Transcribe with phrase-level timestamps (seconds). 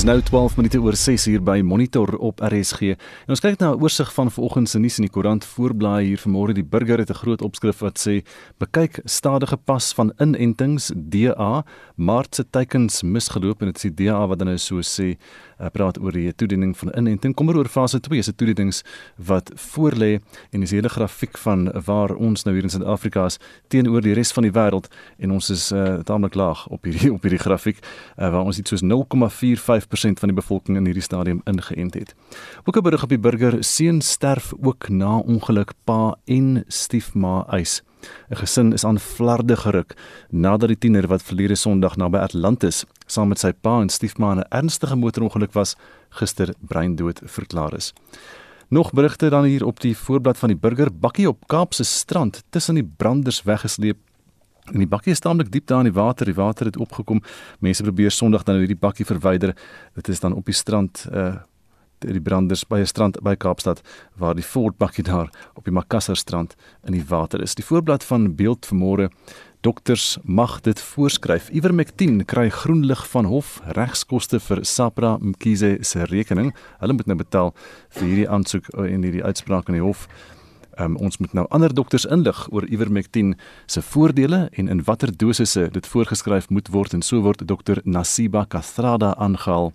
[0.00, 2.94] Dis nou 12 minute oor 6 uur by Monitor op RSG.
[3.28, 6.18] En ons kyk na 'n oorsig van vanoggend se nuus in die koerant voorblaai hier
[6.24, 6.54] vanmôre.
[6.54, 8.24] Die burger het 'n groot opskrif wat sê:
[8.58, 11.64] "Bekyk stadige pas van inentings DA,
[11.96, 15.18] Maart se teikens misgeloop." En dit is die DA wat dan nou so sê,
[15.60, 17.34] uh, praat oor die toediening van inenting.
[17.34, 18.82] Kom oor fase 2 se toedienings
[19.16, 20.20] wat voorlê
[20.50, 23.38] en dis hele grafiek van waar ons nou hier in Suid-Afrika is
[23.68, 24.88] teenoor die res van die wêreld
[25.18, 28.70] en ons is uh, taamlik laag op hierdie op hierdie grafiek uh, waar ons iets
[28.70, 32.14] soos 0,45 5% van die bevolking in hierdie stadium ingeënt het.
[32.64, 37.82] Ook 'n berig op die burger seun sterf ook na ongeluk pa en stiefma eis.
[38.30, 39.94] 'n Gesin is aan flarde geruk
[40.30, 44.38] nadat die tiener wat verlede Sondag naby Atlantis saam met sy pa en stiefma in
[44.38, 45.76] 'n ernstige motorongeluk was,
[46.10, 47.92] gister breindood verklaar is.
[48.68, 52.74] Nog berigte dan hier op die voorblad van die burger bakkie op Kaapse strand tussen
[52.74, 53.96] die branders weggesleep
[54.72, 56.26] En die bakkie is taamlik diep daar in die water.
[56.26, 57.22] Die water het opgekom.
[57.58, 59.56] Mense probeer Sondag dan hierdie bakkie verwyder.
[59.94, 61.34] Dit is dan op die strand uh
[62.00, 63.82] die branders by 'n strand by Kaapstad
[64.16, 66.56] waar die Ford bakkie daar op die Makassar strand
[66.86, 67.54] in die water is.
[67.54, 69.10] Die voorblad van beeld vanmôre
[69.60, 71.50] Dokters mag dit voorskryf.
[71.52, 76.54] Ivermectin kry groen lig van hof regskoste vir Sapra Mkhize se rekening.
[76.80, 77.52] Hulle moet nou betaal
[77.98, 80.06] vir hierdie aansoek en hierdie uitspraak in die hof.
[80.80, 83.34] Um, ons moet nou ander dokters inlig oor Ivermectin
[83.66, 88.46] se voordele en in watter dosisse dit voorgeskryf moet word en so word dokter Nasiba
[88.48, 89.74] Kathrada aangehaal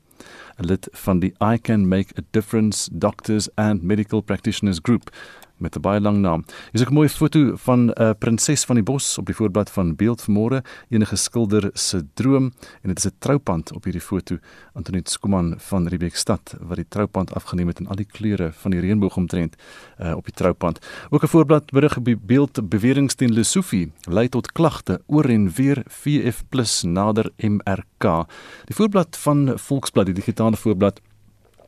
[0.58, 5.12] 'n lid van die I Can Make a Difference Doctors and Medical Practitioners Group
[5.58, 6.44] met 'n baie lang naam.
[6.72, 9.70] Hier is 'n mooi foto van 'n uh, prinses van die bos op die voorblad
[9.72, 12.44] van Beeld vanmôre, enige skilder se droom
[12.82, 14.38] en dit is 'n troupand op hierdie foto.
[14.74, 18.80] Antoinette Skuman van Riebeekstad wat die troupand afgeneem het in al die kleure van die
[18.80, 19.56] reënboog omtrent
[20.00, 20.80] uh, op die troupand.
[21.10, 25.52] Ook 'n voorblad berig op die Beeld beweringe teen Lesofie lei tot klagte oor en
[25.52, 26.44] weer VF+
[26.84, 28.28] nader MRK.
[28.66, 31.02] Die voorblad van Volksblad, die digitale voorblad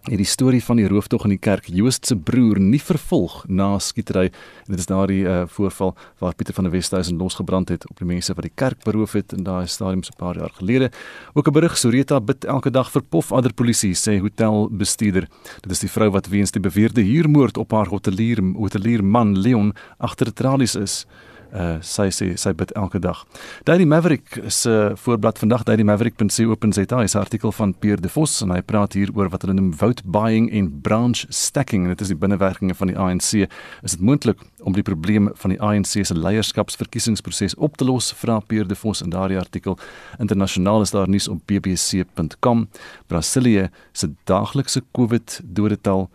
[0.08, 3.74] het die storie van die rooftog in die kerk Joost se broer nie vervolg na
[3.84, 7.98] skietery en dit is daardie uh, voorval waar Pieter van der Westhuizen losgebrand het op
[8.00, 10.92] die mense wat die kerk beroof het in daai stadium so 'n paar jaar gelede.
[11.34, 15.28] Ook 'n berig Soreta bid elke dag vir pof ander polisie sê hotelbestuurder.
[15.62, 19.74] Dit is die vrou wat weens die beweerde huurmoord op haar hotelier hotelier man Leon
[19.98, 21.06] agter tralies is
[21.54, 23.24] uh sy sê sy bid elke dag.
[23.64, 28.52] Daily Maverick se voorblad vandag daily maverick.co.za is 'n artikel van Pierre De Vos en
[28.52, 32.08] hy praat hier oor wat hulle noem vote buying en branch stacking en dit is
[32.08, 33.48] die binnewerkinge van die ANC.
[33.84, 38.12] Is dit moontlik om die probleem van die ANC se leierskapsverkiesingsproses op te los?
[38.14, 39.78] Vra Pierre De Vos in daardie artikel.
[40.20, 42.68] Internasionaal is daar nuus op bbc.com.
[43.08, 46.10] Brasilië se daaglikse COVID dodetal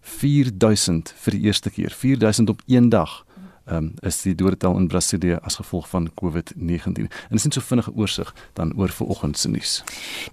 [0.00, 1.90] 4000 vir die eerste keer.
[1.90, 3.24] 4000 op een dag
[3.70, 7.06] um, is die dodetal in Brasilië as gevolg van COVID-19.
[7.08, 9.82] En dis net so vinnige oorsig dan oor vanoggend se nuus.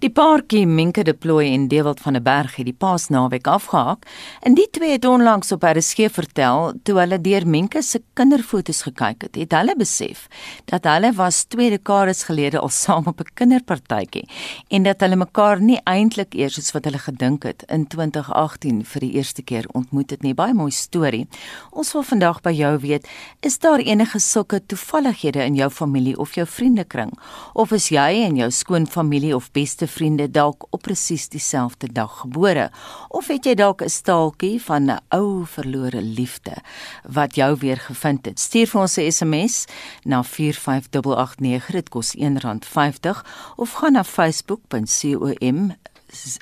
[0.00, 4.06] Die paartjie Minke deploy en Dewald van der Berg het die Paasnaweek afgehaak
[4.40, 8.82] en die twee het onlangs op hulle skee vertel toe hulle deur Minke se kinderfoto's
[8.88, 10.26] gekyk het, het hulle besef
[10.64, 14.26] dat hulle was twee dekades gelede al saam op 'n kinderpartytjie
[14.68, 19.04] en dat hulle mekaar nie eintlik eers soos wat hulle gedink het in 2018 vir
[19.04, 20.34] die eerste keer ontmoet het nie.
[20.34, 21.26] Baie mooi storie.
[21.70, 23.08] Ons wil vandag by jou weet
[23.40, 27.12] Is daar enige sulke toevallighede in jou familie of jou vriendekring?
[27.52, 32.70] Of is jy en jou skoonfamilie of beste vriende dalk op presies dieselfde dag gebore?
[33.08, 36.56] Of het jy dalk 'n staaltjie van 'n ou verlore liefde
[37.02, 38.40] wat jou weer gevind het?
[38.40, 39.64] Stuur vir ons 'n SMS
[40.04, 41.70] na 45889.
[41.70, 43.24] Dit kos R1.50
[43.56, 45.74] of gaan na facebook.com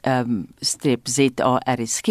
[0.07, 2.09] um, strip ZARSG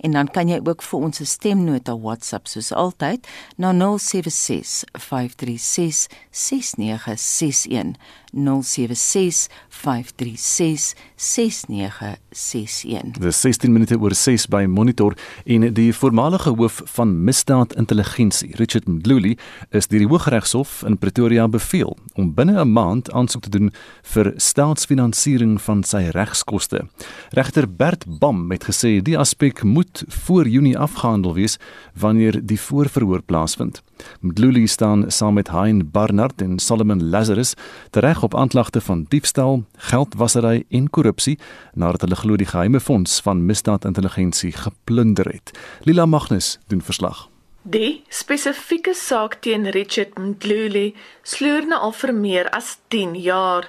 [0.00, 3.26] en dan kan jy ook vir ons 'n stemnota WhatsApp soos altyd
[3.56, 7.96] na 076 536 6961
[8.32, 13.12] 076 536 6961.
[13.18, 19.36] Dis 16 minute oor 6 by Monitor en die voormalige hoof van misdaadintelligensie, Richard Mdluli,
[19.70, 24.32] is deur die Hooggeregshof in Pretoria beveel om binne 'n maand aansoek te doen vir
[24.36, 26.86] staatsfinansiering van sy regskoste.
[27.30, 31.58] Regter Bert Bam het gesê die aspek moet voor Junie afgehandel wees
[31.94, 33.82] wanneer die voorverhoor plaasvind.
[34.20, 37.54] Mdluli staan saam met Hein Barnard en Solomon Lazarus
[37.90, 41.38] tereg op aanklagte van diefstal, geldwasery en korrupsie
[41.74, 45.58] nadat hulle glo die geheime fonds van misdaadintelligensie geplunder het.
[45.84, 47.28] Lila Magnus doen verslag.
[47.62, 53.68] Die spesifieke saak teen Richard Mdluli sloer nou al vir meer as 10 jaar.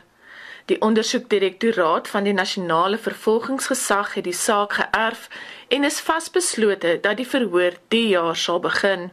[0.65, 5.27] Die ondersoekdirektoraat van die nasionale vervolgingsgesag het die saak geërf
[5.67, 9.09] en is vasbeslote dat die verhoor die jaar sal begin.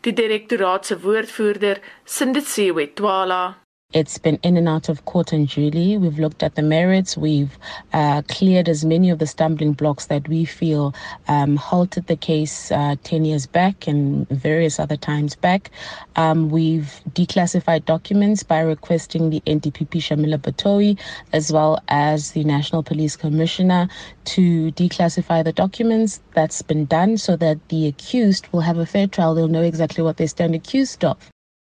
[0.00, 3.56] Die direktoraat se woordvoerder, Sindisiwe Twala,
[3.94, 5.96] It's been in and out of court and jury.
[5.96, 7.16] We've looked at the merits.
[7.16, 7.56] We've
[7.94, 10.94] uh, cleared as many of the stumbling blocks that we feel
[11.26, 15.70] um, halted the case uh, 10 years back and various other times back.
[16.16, 21.00] Um, we've declassified documents by requesting the NDPP Shamila Batoyi
[21.32, 23.88] as well as the National Police Commissioner
[24.26, 26.20] to declassify the documents.
[26.34, 29.34] That's been done so that the accused will have a fair trial.
[29.34, 31.16] They'll know exactly what they stand accused of.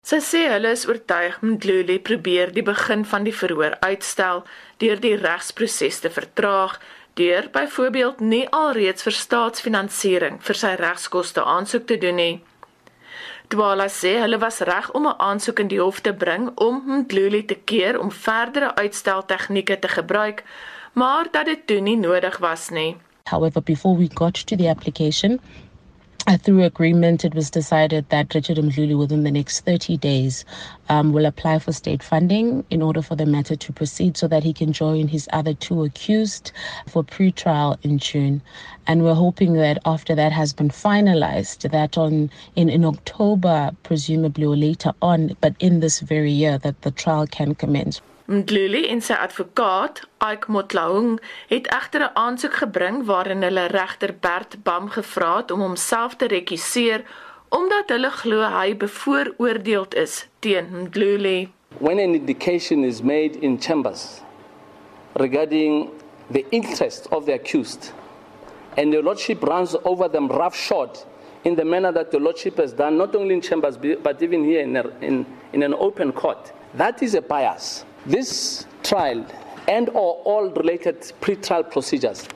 [0.02, 4.40] Sy sê hulle is oortuig Mdluli probeer die begin van die verhoor uitstel
[4.82, 6.74] deur die regsproses te vertraag
[7.20, 12.34] deur byvoorbeeld nie alreeds vir staatsfinansiering vir sy regskoste aansoek te doen nie.
[13.54, 17.44] Dwala sê hulle was reg om 'n aansoek in die hof te bring om Mdluli
[17.46, 20.42] te keer om verdere uitstel tegnieke te gebruik,
[20.92, 22.96] maar dat dit toe nie nodig was nie.
[23.30, 25.40] However, before we got to the application,
[26.36, 30.44] through agreement, it was decided that Richard Mdluli, within the next 30 days,
[30.88, 34.44] um, will apply for state funding in order for the matter to proceed so that
[34.44, 36.52] he can join his other two accused
[36.88, 38.42] for pre-trial in June.
[38.86, 44.44] And we're hoping that after that has been finalized, that on in, in October, presumably
[44.44, 48.00] or later on, but in this very year, that the trial can commence.
[48.26, 51.16] Mdluli en sy advokaat, Ike Motlaung,
[51.50, 56.26] het egter 'n aansoek gebring waarin hulle regter Bert Bam gevra het om homself te
[56.26, 57.02] rekusseer
[57.48, 61.48] omdat hulle glo hy bevooroordeeld is teen Mdluli.
[61.78, 64.20] When an indication is made in chambers
[65.12, 65.88] regarding
[66.30, 67.92] the interest of the accused
[68.76, 71.04] and the lordship runs over them roughshod
[71.42, 74.60] in the manner that the lordship has done not only in chambers but even here
[74.60, 77.84] in, a, in, in an open court, that is a bias.
[78.04, 79.24] This trial
[79.68, 82.26] and or all related pre-trial procedures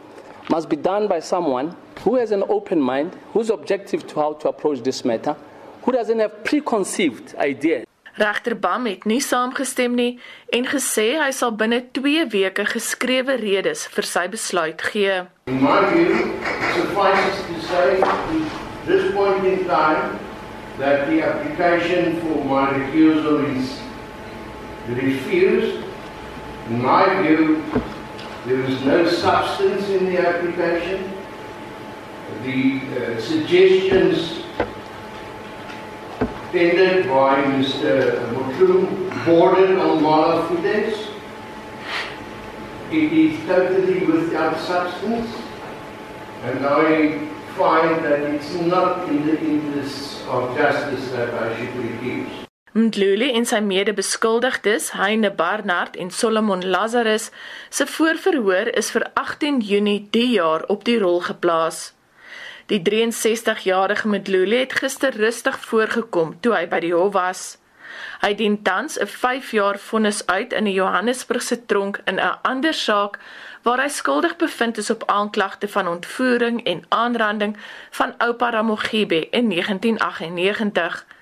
[0.48, 4.48] must be done by someone who has an open mind, who's objective to how to
[4.48, 5.34] approach this matter,
[5.82, 7.84] who doesn't have preconceived ideas.
[8.16, 10.20] Regter Bam het nie saamgestem nie
[10.54, 15.26] en gesê hy sal binne 2 weke geskrewe redes vir sy besluit gee.
[15.50, 16.30] In my view,
[16.76, 17.98] suffices to say
[18.86, 20.14] this point in time
[20.78, 23.85] that the application for my recusal is
[24.88, 25.84] refused.
[26.68, 27.62] In my view,
[28.46, 31.12] there is no substance in the application.
[32.42, 32.80] The
[33.16, 34.42] uh, suggestions
[36.52, 38.32] tendered by Mr.
[38.32, 41.10] Mutlu bordered on malafidence.
[42.90, 45.28] It is totally without substance,
[46.44, 52.45] and I find that it's not in the interests of justice that I should recuse.
[52.76, 57.30] Mdluli en sy mede-beskuldigdes, Heine Barnard en Solomon Lazarus,
[57.72, 61.94] se voorverhoor is vir 18 Junie die jaar op die rol geplaas.
[62.68, 67.46] Die 63-jarige Mdluli het gister rustig voorgekom toe hy by die hof was.
[68.20, 72.74] Hy dien tans 'n 5 jaar vonnis uit in die Johannesburgse tronk in 'n ander
[72.74, 73.18] saak
[73.62, 77.56] waar hy skuldig bevind is op aanklagte van ontvoering en aanranding
[77.90, 81.15] van oupa Ramogibe in 1998.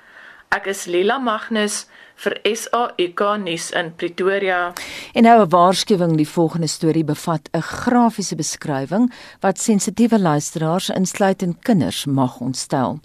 [0.55, 1.87] Ek is Lila Magnus
[2.17, 4.73] vir SAK nuus in Pretoria.
[5.13, 11.57] En nou 'n waarskuwing, die volgende storie bevat 'n grafiese beskrywing wat sensitiewe luisteraars insluitend
[11.63, 13.01] kinders mag ontstel.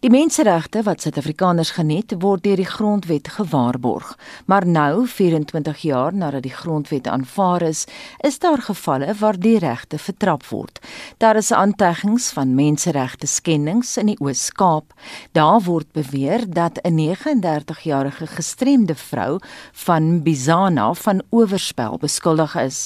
[0.00, 4.18] Die menseregte wat Suid-Afrikaners geniet, word deur die grondwet gewaarborg.
[4.46, 7.86] Maar nou, 24 jaar nadat die grondwet aanvaar is,
[8.20, 10.78] is daar gevalle waar die regte vertrap word.
[11.16, 14.92] Daar is aanteggings van menseregte skendings in die Oos-Kaap.
[15.32, 19.38] Daar word beweer dat 'n 39-jarige gestremde vrou
[19.84, 22.78] van Bizana van oorspel beskuldig is.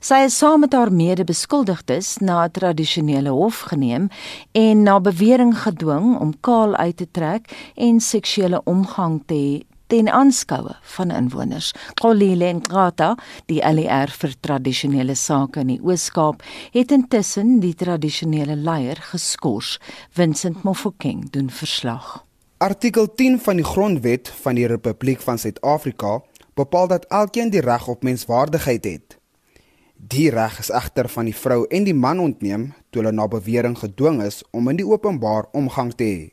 [0.00, 4.08] Sy is saam met haar mede-beskuldigdes na 'n tradisionele hof geneem
[4.52, 10.08] en na bewering gedwing om kaal uit te trek en seksuele omgang te hê ten
[10.08, 11.72] aanskoue van inwoners.
[11.94, 19.00] Kolile Ngrata, die ALR vir tradisionele sake in die Oos-Kaap, het intussen die tradisionele leier
[19.00, 19.80] geskort.
[20.10, 22.27] Vincent Mofokeng doen verslag.
[22.58, 26.22] Artikel 10 van die Grondwet van die Republiek van Suid-Afrika
[26.58, 29.18] bepaal dat elkeen die reg op menswaardigheid het.
[29.94, 33.78] Die reg is egter van die vrou en die man ontneem toe hulle na bewering
[33.78, 36.26] gedwing is om in die openbaar omgang te hê.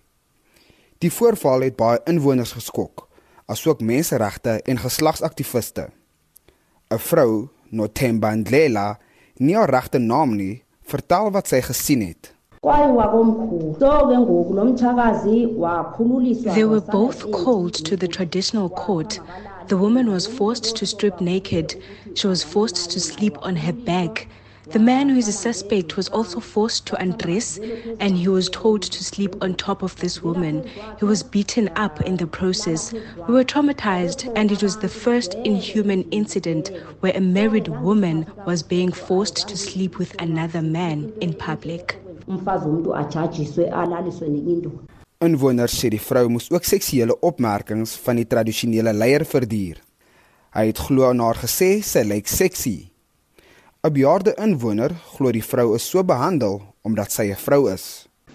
[0.98, 3.06] Die voorval het baie inwoners geskok,
[3.46, 5.92] asook menseregte en geslagsaktiviste.
[6.90, 8.98] 'n Vrou, Nothemba Ndlela,
[9.38, 12.35] nie haar regte naam nie, vertel wat sy gesien het.
[12.66, 12.72] They
[16.66, 19.20] were both called to the traditional court.
[19.68, 21.76] The woman was forced to strip naked.
[22.16, 24.28] She was forced to sleep on her back.
[24.72, 27.60] The man who is a suspect was also forced to undress
[28.00, 30.68] and he was told to sleep on top of this woman.
[31.00, 32.94] He was beaten up in the process.
[33.28, 38.64] We were traumatized and it was the first inhuman incident where a married woman was
[38.64, 42.00] being forced to sleep with another man in public.
[45.26, 49.78] Inwoners sê die vrou moes ook seksuele opmerkings van die tradisionele leier verduur.
[50.56, 52.95] Hy het glo aan haar gesê sy lyk seksie.
[53.86, 56.56] 'n Bejaarde inwoner glo die vrou is so behandel
[56.90, 57.84] omdat sy 'n vrou is.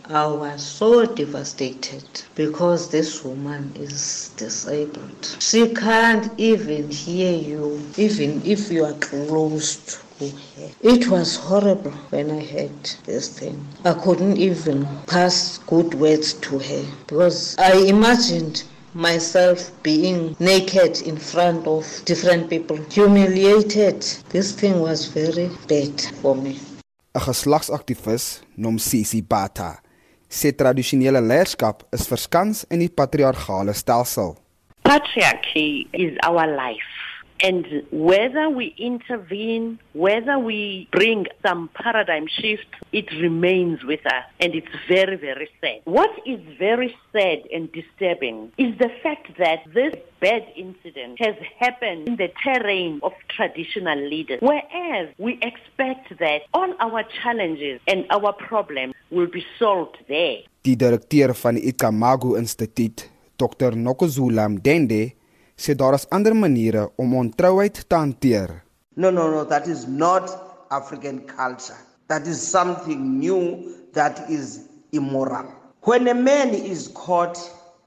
[0.08, 5.22] I was so devastated because this woman is disabled.
[5.40, 10.70] She can't even hear you, even if you are close to her.
[10.82, 13.58] It was horrible when I heard this thing.
[13.84, 18.62] I couldn't even pass good words to her because I imagined
[18.94, 24.02] myself being naked in front of different people, humiliated.
[24.30, 26.58] This thing was very bad for me.
[27.14, 29.82] 'n Geslagsaktivis, Nomsisi Bata,
[30.28, 34.36] sê tradisionele leierskap is verskans in die patriargale stelsel.
[34.82, 36.99] Patriarchy is our life.
[37.42, 44.24] And whether we intervene, whether we bring some paradigm shift, it remains with us.
[44.40, 45.80] And it's very, very sad.
[45.84, 52.08] What is very sad and disturbing is the fact that this bad incident has happened
[52.08, 58.32] in the terrain of traditional leaders, whereas we expect that all our challenges and our
[58.34, 60.42] problems will be solved there.
[60.62, 63.74] Die direkteur van die Ikamagu Instituut, Dr.
[63.76, 65.14] Nokozula Mdende,
[65.62, 68.50] sê daar is ander maniere om ontrouheid te hanteer.
[68.96, 70.24] No no no, that is not
[70.70, 71.76] African culture.
[72.08, 75.46] That is something new that is immoral.
[75.82, 77.38] When a man is caught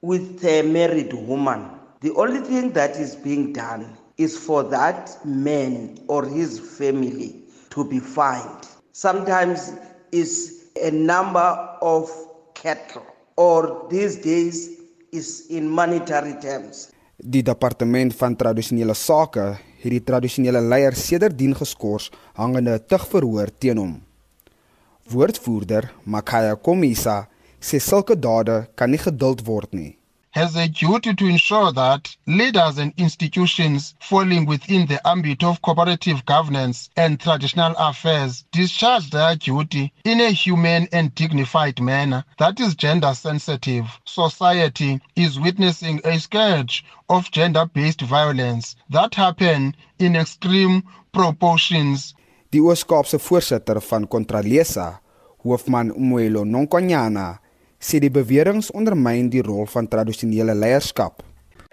[0.02, 3.84] with a married woman, the only thing that is being done
[4.18, 8.68] is for that man or his family to be fined.
[8.92, 9.72] Sometimes
[10.12, 11.48] is a number
[11.82, 12.10] of
[12.54, 14.80] cattle or these days
[15.12, 16.92] is in monetary terms.
[17.24, 19.44] Die departement van tradisionele sake
[19.80, 23.94] het die tradisionele leier sedertdien geskort hangende tugverhoor teen hom.
[25.08, 27.22] Woordvoerder Makaya Komisa
[27.64, 29.94] sê sulke dade kan nie geduld word nie.
[30.34, 36.26] Has a duty to ensure that leaders and institutions falling within the ambit of cooperative
[36.26, 42.74] governance and traditional affairs discharge their duty in a humane and dignified manner that is
[42.74, 43.86] gender sensitive.
[44.06, 52.12] Society is witnessing a scourge of gender based violence that happen in extreme proportions.
[52.50, 53.18] Die Ooskaapse
[53.88, 54.98] van Contralesa,
[55.44, 57.38] hoofman Umwelo Nonkonyana,
[57.84, 61.20] sê die beweringe ondermyn die rol van tradisionele leierskap.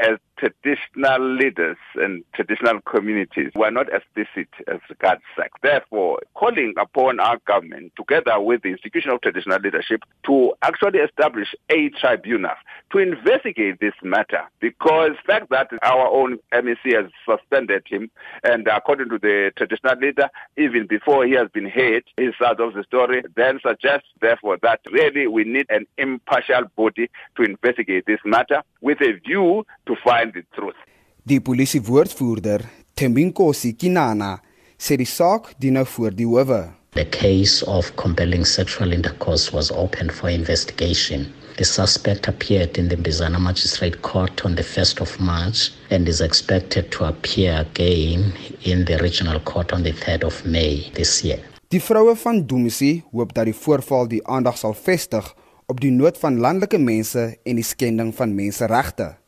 [0.02, 5.52] As traditional leaders and traditional communities were not explicit as regards sex.
[5.62, 11.54] Therefore, calling upon our government, together with the institution of traditional leadership, to actually establish
[11.70, 12.56] a tribunal
[12.92, 14.42] to investigate this matter.
[14.60, 18.10] Because the fact that our own MEC has suspended him,
[18.44, 22.74] and according to the traditional leader, even before he has been heard, his side of
[22.74, 28.20] the story then suggests, therefore, that really we need an impartial body to investigate this
[28.26, 30.80] matter with a view to find the truth.
[31.24, 32.64] Die polisie woordvoerder,
[32.96, 34.40] Tembinkosi Kinana,
[34.80, 36.64] sê die saak dien nou voor die howe.
[36.96, 41.28] The case of compelling sexual intercourse was open for investigation.
[41.58, 46.22] The suspect appeared in the Mbizana Magistrate Court on the 1st of March and is
[46.22, 48.34] expected to appear again
[48.64, 51.40] in the Regional Court on the 3rd of May this year.
[51.72, 55.32] Die vroue van Dumisi hoop dat die voorval die aandag sal vestig
[55.72, 59.21] op die nood van landelike mense en die skending van menseregte.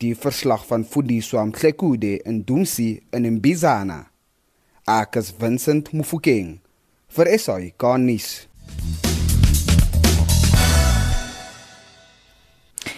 [0.00, 4.06] Die verslag van Fudiso Amhlekude in Dumsi in Mbizana.
[4.86, 6.54] Akas Vincent Mufokeng
[7.12, 8.48] vir SAI Garnis.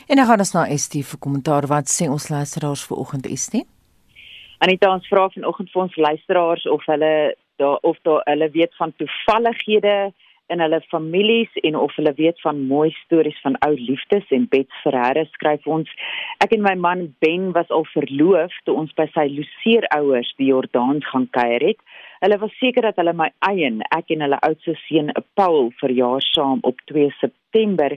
[0.06, 3.64] En dan gaan ons na ST vir kommentaar wat sê ons luisteraars vir oggend ST.
[4.62, 7.14] Anita ons vra vanoggend vir ons luisteraars of hulle
[7.58, 10.12] daar of daar hulle weet van toevallighede
[10.48, 14.70] in hulle families en of hulle weet van mooi stories van ou liefdes en Bet
[14.82, 15.90] Ferreira skryf ons
[16.44, 21.02] ek en my man Ben was al verloof toe ons by sy Luseerouers die Jordaan
[21.12, 21.80] gaan kuier het.
[22.22, 26.60] Hulle was seker dat hulle my eie ek en hulle oudste seun Paul verjaar saam
[26.68, 27.96] op 2 September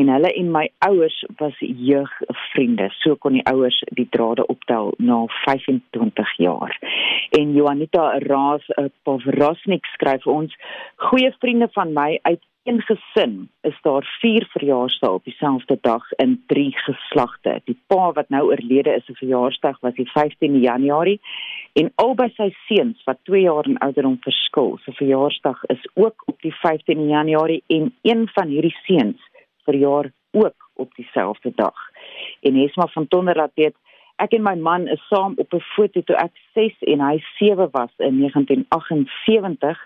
[0.00, 2.88] en hulle en my ouers was jeugvriende.
[3.02, 6.72] So kon die ouers die drade optel na 25 jaar.
[7.36, 10.56] En Juanita Raas uh, Povrosnik skryf ons:
[11.10, 16.42] "Goeie vriende van my uit een gesin is daar 4 verjaarsdae op dieselfde dag in
[16.46, 17.60] 3 geslagte.
[17.64, 21.20] Die pa wat nou oorlede is se verjaarsdag was die 15 Januarie
[21.72, 26.40] en albei sy seuns wat 2 jaar in ouderdom verskil, se verjaarsdag is ook op
[26.42, 29.30] die 15 Januarie en een van hierdie seuns
[29.64, 31.78] verjaar ook op dieselfde dag.
[32.40, 33.76] En Esma van Tonder laat weet
[34.16, 37.68] Ek en my man is saam op 'n foto toe ek 6 en hy 7
[37.70, 39.78] was in 1978,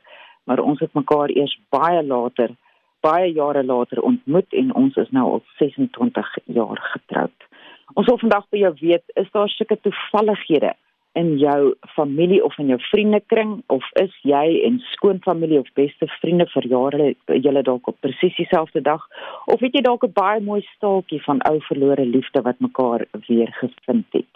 [0.45, 2.51] maar ons het mekaar eers baie later
[3.01, 7.49] baie jare later ontmoet en ons is nou al 26 jaar getroud.
[7.95, 10.75] Ons wil vandag by jou weet, is daar sulke toevallighede
[11.13, 16.47] in jou familie of in jou vriendekring of is jy en skoonfamilie of beste vriende
[16.53, 17.09] vir jare
[17.47, 19.07] julle dalk op presies dieselfde dag
[19.51, 23.51] of het jy dalk 'n baie mooi staaltjie van ou verlore liefde wat mekaar weer
[23.63, 24.33] gevind het?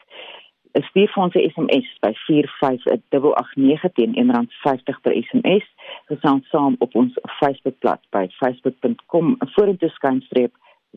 [0.83, 5.64] Stuur vir ons 'n SMS by 45889 teen R1.50 per SMS.
[6.07, 10.52] Gesels saam op ons Facebookblad by facebook.com vorentoe skynstreep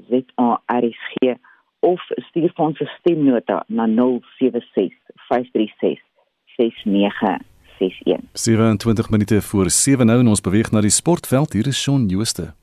[0.10, 1.38] ZARSG
[1.80, 4.94] of stuur vir ons 'n stemnota na 076
[5.28, 6.02] 536
[6.46, 8.22] 6961.
[8.34, 11.54] 27 minute voor 7 nou en ons beweeg na die sportveld.
[11.54, 12.54] Hier is Shaun Jooste.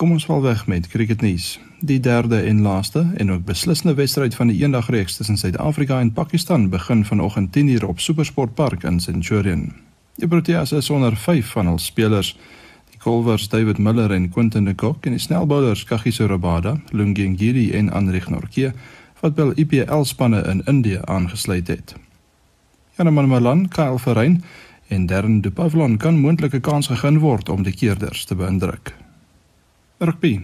[0.00, 1.58] Kom ons val weg met cricketnuus.
[1.84, 6.68] Die derde en laaste en ook beslissende wedstryd van die eendagreeks tussen Suid-Afrika en Pakistan
[6.68, 9.72] begin vanoggend 10:00 op Supersport Park in Centurion.
[10.16, 12.38] Die Proteas is onder 5 van hul spelers.
[12.90, 17.72] Die Colvers David Miller en Quinton de Kock en die snelbowlers Kagiso Rabada, Lungi Ngiri
[17.72, 18.72] en Anrich Nortje
[19.20, 21.94] wat wel IPL spanne in Indië aangesluit het.
[22.96, 24.44] Janeman Malan, Kyle Verrein
[24.86, 28.96] en Darren De Pavlon kan moontlike kans gegee word om die keerders te beïndruk.
[30.02, 30.40] Rugby.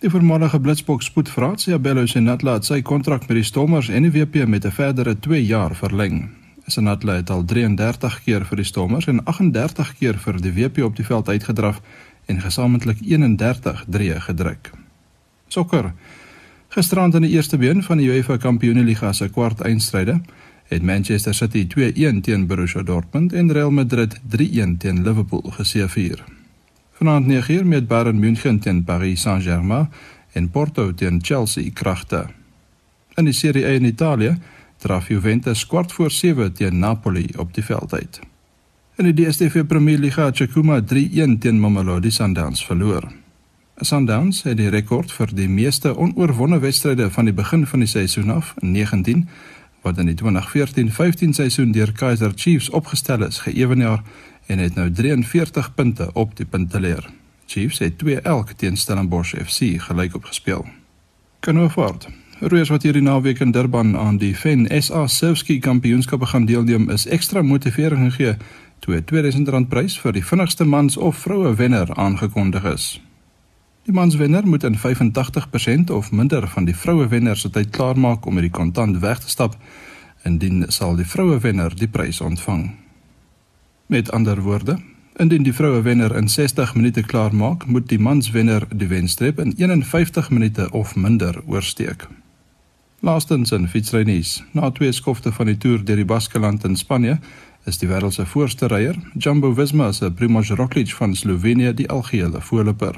[0.00, 4.46] Die voormalige Blitsbok spoedvraat Siabello Senatla het sy kontrak met die Stormers en die WP
[4.48, 6.30] met 'n verdere 2 jaar verleng.
[6.66, 10.96] Senatla het al 33 keer vir die Stormers en 38 keer vir die WP op
[10.96, 11.80] die veld uitgedraf
[12.26, 14.70] en gesamentlik 31 drie gedruk.
[15.48, 15.92] Sokker.
[16.68, 20.20] Gisterand in die eerste been van die UEFA Kampioenligga se kwart eindstryde
[20.64, 26.33] het Manchester City 2-1 teen Borussia Dortmund en Real Madrid 3-1 teen Liverpool geseëvier.
[26.94, 29.88] Vanaand 9uur met Bayern München teen Paris Saint-Germain
[30.32, 32.26] en Porto teen Chelsea kragte.
[33.14, 34.36] In die Serie A in Italië
[34.78, 38.20] traf Juventus kwart voor 7 teen Napoli op die veld uit.
[38.96, 43.10] In die DStv Premier Liga het Chikuma 3-1 teen Mamelodi Sundowns verloor.
[43.76, 48.30] Sundowns het die rekord vir die meeste onoorwonde wedstryde van die begin van die seisoen
[48.30, 49.26] af, 19,
[49.82, 54.06] wat in die 2014-15 seisoen deur Kaizer Chiefs opgestel is, geëwenaar
[54.46, 57.10] en het nou 43 punte op die punteleer.
[57.46, 60.66] Chiefs het 2 elk teen Stellenbosch FC gelyk op gespeel.
[61.40, 62.08] Kanovoort.
[62.40, 67.06] Roos wat hierdie naweek in Durban aan die Fen SA Surfski Kampioenskappe gaan deelneem is
[67.06, 68.36] ekstra motivering gegee
[68.78, 73.00] toe 'n R2000 prys vir die vinnigste mans of vroue wenner aangekondig is.
[73.84, 78.26] Die mans wenner moet in 85% of minder van die vroue wenner se tyd klaarmaak
[78.26, 79.56] om met die kontant weg te stap.
[80.22, 82.83] Indien sal die vroue wenner die prys ontvang.
[83.86, 84.78] Met ander woorde,
[85.16, 89.38] indien die vroue wenner in 60 minute klaar maak, moet die mans wenner die wenstreep
[89.38, 92.06] in 51 minute of minder oorsteek.
[93.00, 97.18] Laastens in fietsrynuus, na twee skofte van die toer deur die Baskeland in Spanje,
[97.68, 102.40] is die wêreld se voorste ryer, Jumbo Visma se Primož Roglič van Slovenië die algehele
[102.40, 102.96] voorloper.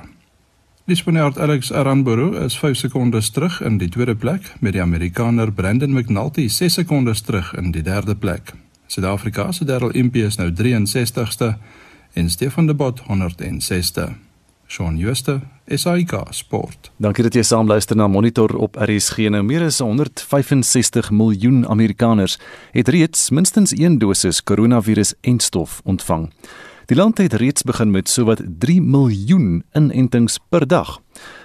[0.87, 5.51] Die Spanjaard Alex Aranburu is 5 sekondes terug in die tweede plek met die Amerikaner
[5.53, 8.55] Brandon McNulty 6 sekondes terug in die derde plek.
[8.87, 11.55] Suid-Afrika se Darryl Impey is nou 63ste
[12.13, 14.15] en Stefan de Bot 106ste.
[14.67, 16.91] Shaun Schuster, SAK Sport.
[16.99, 19.29] Dankie dat jy saam luister na Monitor op RSG.
[19.31, 22.39] Nou meer as 165 miljoen Amerikaners
[22.75, 26.31] het reeds minstens een dosis koronavirus-enstof ontvang.
[26.87, 31.01] Die land het reeds begin met sowat 3 miljoen inentings per dag.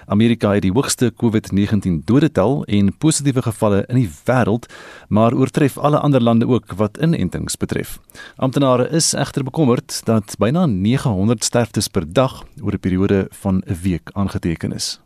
[0.06, 4.68] Amerika het die hoogste COVID-19 dodetal en positiewe gevalle in die wêreld,
[5.08, 7.98] maar oortref alle ander lande ook wat inentings betref.
[8.36, 13.78] Amptenare is egter bekommerd dat byna 900 sterftes per dag oor 'n periode van 'n
[13.82, 15.00] week aangeteken is.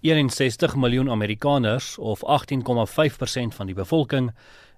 [0.00, 4.30] 61 miljoen Amerikaners of 18,5% van die bevolking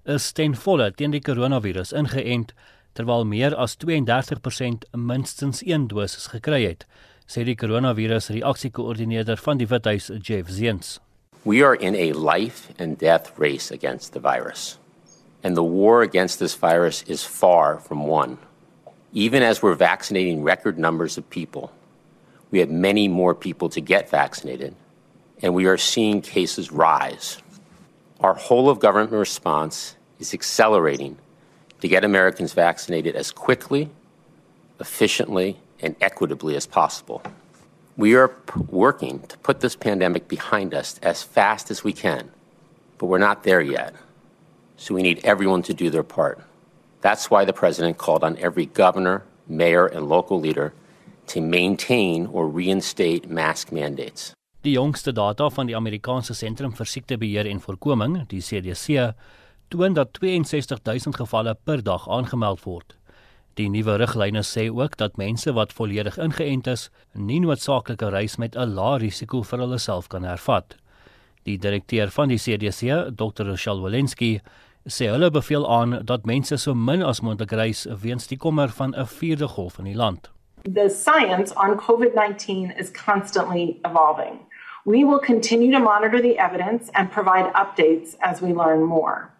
[0.03, 2.53] is ten volle teen die koronavirus ingeënt
[2.95, 6.85] terwyl meer as 32% minstens 1 dosis gekry het,
[7.27, 10.99] sê die koronavirus reaksiekoördineerder van die Withuis, Jeff Ziens.
[11.43, 14.77] We are in a life and death race against the virus.
[15.43, 18.37] And the war against this virus is far from won.
[19.13, 21.71] Even as we're vaccinating record numbers of people,
[22.51, 24.75] we had many more people to get vaccinated,
[25.41, 27.37] and we are seeing cases rise.
[28.21, 31.17] Our whole of government response is accelerating
[31.81, 33.89] to get Americans vaccinated as quickly,
[34.79, 37.21] efficiently, and equitably as possible.
[37.97, 38.31] We are
[38.69, 42.29] working to put this pandemic behind us as fast as we can,
[42.97, 43.93] but we're not there yet.
[44.77, 46.41] So we need everyone to do their part.
[47.01, 50.73] That's why the president called on every governor, mayor, and local leader
[51.27, 54.33] to maintain or reinstate mask mandates.
[54.61, 59.11] Die jongste data van die Amerikaanse Sentrum vir Siektebeheer en Voorkoming, die CDC,
[59.67, 62.95] toon dat 62000 gevalle per dag aangemeld word.
[63.55, 68.55] Die nuwe riglyne sê ook dat mense wat volledig ingeënt is, nie noodsaaklike reis met
[68.55, 70.75] 'n lae risiko vir hulle self kan hervat.
[71.43, 73.45] Die direkteur van die CDC, Dr.
[73.45, 74.41] Rochelle Walensky,
[74.85, 78.93] sê hulle beveel aan dat mense so min as moontlik reis weens die kommer van
[78.95, 80.29] 'n vierde golf in die land.
[80.63, 84.39] The science on COVID 19 is constantly evolving.
[84.85, 89.34] We will continue to monitor the evidence and provide updates as we learn more.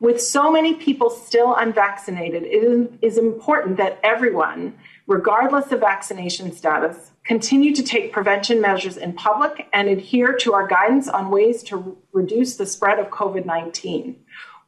[0.00, 4.74] With so many people still unvaccinated, it is important that everyone,
[5.08, 10.68] regardless of vaccination status, continue to take prevention measures in public and adhere to our
[10.68, 14.16] guidance on ways to reduce the spread of COVID 19.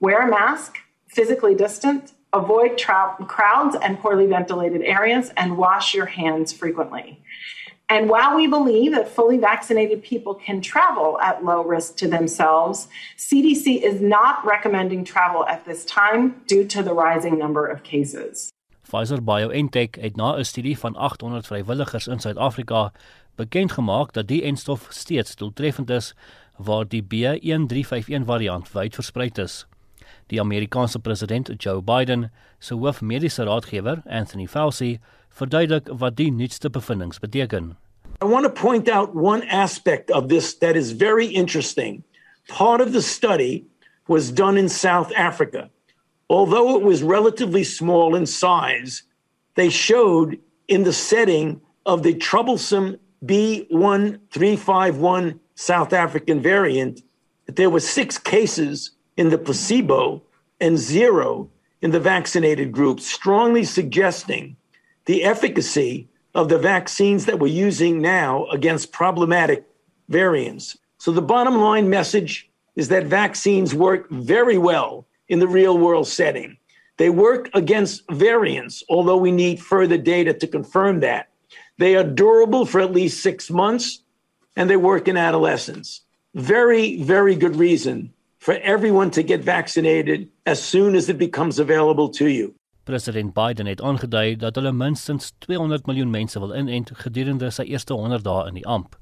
[0.01, 6.07] Wear a mask, physically distant, avoid tra- crowds and poorly ventilated areas, and wash your
[6.07, 7.23] hands frequently.
[7.91, 12.87] And while we believe that fully vaccinated people can travel at low risk to themselves,
[13.19, 18.53] CDC is not recommending travel at this time due to the rising number of cases.
[18.87, 22.93] Pfizer BioNTech het na 'n studie van 800 vrywilligers in Suid-Afrika
[23.35, 26.15] bekend gemaak dat die enstof steeds doeltreffend is
[26.57, 29.67] waar die B1351 variant wyd versprei is.
[30.27, 34.99] Die Amerikaanse president Joe Biden se hoofmediese raadgewer, Anthony Fauci,
[35.41, 37.77] verduidelik wat die nuutste bevindinge beteken.
[38.23, 42.05] I want to point out one aspect of this that is very interesting.
[42.49, 43.67] Part of the study
[44.09, 45.71] was done in South Africa.
[46.29, 49.03] Although it was relatively small in size,
[49.55, 57.03] they showed in the setting of the troublesome B1351 South African variant
[57.47, 60.23] that there were six cases in the placebo
[60.61, 61.51] and zero
[61.83, 64.57] in the vaccinated group, strongly suggesting
[65.11, 69.67] the efficacy of the vaccines that we're using now against problematic
[70.09, 70.79] variants.
[70.99, 76.07] So the bottom line message is that vaccines work very well in the real world
[76.07, 76.57] setting.
[76.97, 81.29] They work against variants, although we need further data to confirm that.
[81.79, 84.05] They are durable for at least six months
[84.55, 86.03] and they work in adolescents.
[86.37, 92.11] Very, very good reason for everyone to get vaccinated as soon as it becomes available
[92.11, 92.55] to you.
[92.91, 97.95] President Biden het aangedui dat hulle minstens 200 miljoen mense wil inent gedurende sy eerste
[97.95, 98.97] 100 dae in die amp.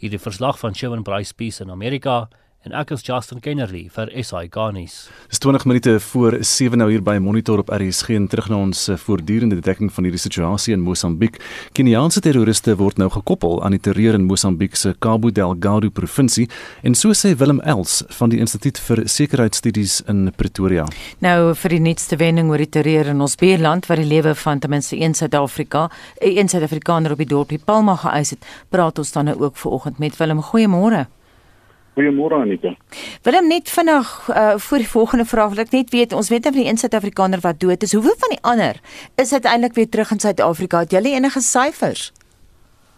[0.00, 2.30] Hierdie verslag van Shawn Bryce Peace in Amerika
[2.66, 4.96] en ek is Justin Kennerly vir SI Garnis.
[5.30, 8.80] Dis 20 minute voor 7 nou hier by Monitor op RSG en terug na ons
[8.90, 11.38] eh, voortdurende dekking van hierdie situasie in Mosambiek.
[11.78, 16.48] Keniaanse terroriste word nou gekoppel aan die terreur in Mosambiek se Cabo Delgado provinsie
[16.82, 20.88] en so sê Willem Els van die Instituut vir Sekuriteitsstudies in Pretoria.
[21.24, 24.58] Nou vir die nuutste wending oor die terreur in ons buurland waar die lewe van
[24.58, 25.86] ten minste een Suid-Afrika,
[26.18, 30.02] eh, een Suid-Afrikaner op die dorpie Palma geëis het, praat ons dan nou ook vanoggend
[30.02, 30.42] met Willem.
[30.42, 31.06] Goeiemôre.
[31.98, 32.76] Goeiemôre Anita.
[33.26, 36.52] Willem net vinnig uh, voor die volgende vraag wil ek net weet ons weet nou
[36.54, 37.94] van die een Suid-Afrikaner wat dood is.
[37.96, 38.78] Hoeveel van die ander
[39.18, 40.84] is uiteindelik weer terug in Suid-Afrika?
[40.86, 42.12] Het julle enige syfers?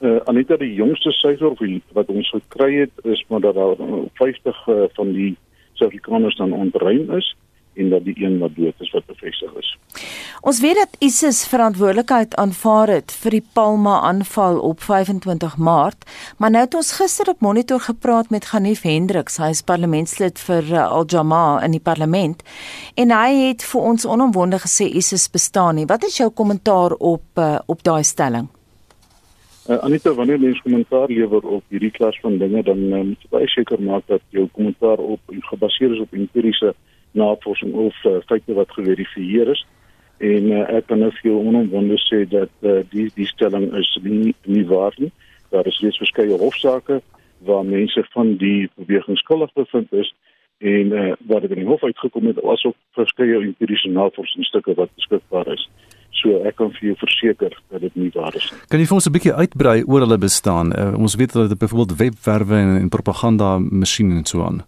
[0.04, 1.56] Uh, Anita die jongste syfer
[1.96, 3.80] wat ons gekry het is maar dat daar
[4.20, 5.32] 50 uh, van die
[5.80, 7.32] Suid-Afrikaners dan ontruim is
[7.74, 9.76] en dat die een wat dood is wat bevestig is.
[10.40, 16.06] Ons weet dat ISIS verantwoordelikheid aanvaar het vir die Palma aanval op 25 Maart,
[16.38, 20.70] maar nou het ons gister op Monitor gepraat met Ganif Hendriks, hy is parlementslid vir
[20.72, 22.42] uh, Al Jamaa in die parlement
[22.94, 25.86] en hy het vir ons onomwonde gesê ISIS bestaan nie.
[25.86, 28.48] Wat is jou kommentaar op uh, op daai stelling?
[29.68, 33.28] Uh, Anita, wanneer jy kommentaar lewer op hierdie klas van dinge, dan uh, moet jy
[33.30, 36.72] baie seker maak dat jou kommentaar op gebaseer is op empiriese
[37.12, 39.64] navorsing of uh, feite wat geverifieer is
[40.20, 43.90] en uh, ek kan nou vir jou onomwonde sê dat uh, die die stelling is
[44.04, 45.12] nie nie waar nie.
[45.50, 47.00] Daar is reeds verskeie hofsaake
[47.48, 50.10] waar mense van die beweging skuldig bevind is
[50.60, 55.48] en uh, wat dit in die hof uitgekom het asook verskeie empiriese navorsingsstukke wat beskikbaar
[55.54, 55.64] is.
[56.20, 58.60] So ek kan vir jou verseker dat dit nie waar is nie.
[58.68, 60.76] Kan jy vir ons 'n bietjie uitbrei oor hulle bestaan?
[60.76, 64.60] Uh, ons weet dat dit byvoorbeeld webwerwe en, en propaganda masjiene en so aan.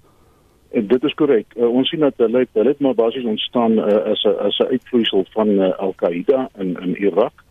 [0.72, 1.52] En dit is korrek.
[1.56, 4.70] Uh, ons sien dat hulle hulle het maar basies ontstaan uh, as 'n as 'n
[4.74, 7.44] uitvloeisel van uh, Al-Qaeda in in Irak.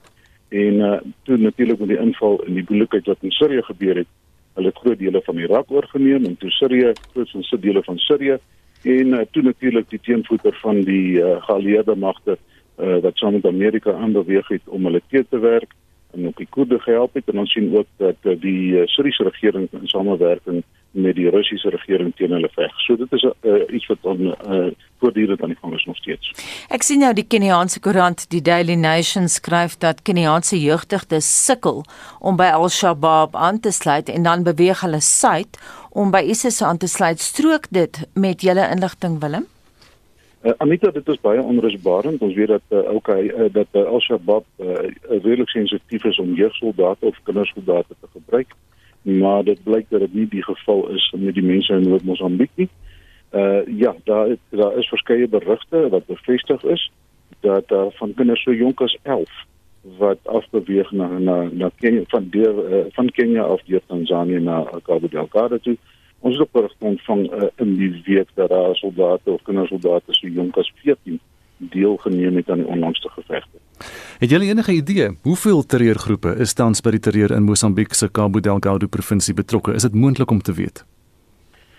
[0.50, 4.08] En uh, toe natuurlik met die inval in die moeilikheid wat in Sirië gebeur het,
[4.54, 7.98] hulle het groot dele van Irak oorgeneem en toe Sirië groot en sit dele van
[7.98, 8.38] Sirië
[8.82, 12.38] en uh, toe natuurlik die teenvoeter van die uh, geallieerde magte
[12.80, 15.74] uh, wat saam met Amerika aanbeweeg het om hulle te te werk
[16.12, 17.30] en ook die Koerde gehelp het.
[17.30, 21.70] En ons sien ook dat uh, die uh, Syriese regering in samewerking met die Russiese
[21.70, 22.72] regering teen hulle veg.
[22.86, 26.32] So dit is uh, iets wat on uh, voortdurend aan die gang is nog steeds.
[26.70, 31.84] Ek sien nou die Keniaanse koerant, die Daily Nation skryf dat Keniaanse jeugdigtes sukkel
[32.20, 35.60] om by Al-Shabaab aan te sluit en dan beweeg hulle suid
[35.92, 37.20] om by ISIS aan te sluit.
[37.20, 39.48] Strook dit met julle inligting Willem?
[40.42, 42.22] Uh, Anita, dit is baie onrusbarend.
[42.26, 47.06] Ons weet dat uh, hy uh, dat uh, Al-Shabaab uh, redelik sensitief is om jeugsoldate
[47.06, 48.56] of kindersoldate te gebruik
[49.02, 52.70] maar dit blyk dat dit nie die geval is met die mense in Noord-Mosambiek nie.
[53.32, 56.92] Uh ja, daar daar is verskeie berigte wat bevestig is
[57.40, 59.30] dat daar uh, van kinders so jonk as 11
[59.98, 64.68] wat afbeweeg na na na Kenia van deur uh, van Kenia af deur Tanzanië na
[64.84, 65.78] Cabo Delgado toe.
[66.20, 70.58] Ons het ook ontvang uh, in die week dat daar soldate of kindersoldate so jonk
[70.58, 71.20] as 14
[71.70, 73.58] deelgeneem het aan die onlangste gevegte.
[74.20, 78.40] Het julle enige idee hoeveel terreurgroepe is tans by die terreur in Mosambiek se Cabo
[78.40, 79.74] Delgado provinsie betrokke?
[79.74, 80.86] Is dit moontlik om te weet?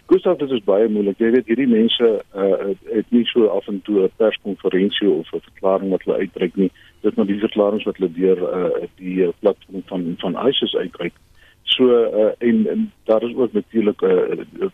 [0.06, 1.16] Gustav, dit is baie moeilik.
[1.22, 5.40] Jy weet hierdie mense uh, het nie so af en toe 'n perskonferensie of 'n
[5.40, 6.70] verklaring wat hulle uitreik nie.
[7.00, 11.14] Dit maar die verklaringe wat hulle deur uh, die platform van van ISIS uitreik.
[11.62, 14.68] So uh, en, en daar is ook natuurlik 'n uh,